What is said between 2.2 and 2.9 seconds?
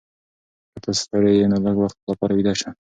ویده شه.